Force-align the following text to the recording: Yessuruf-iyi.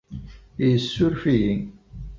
Yessuruf-iyi. 0.61 1.55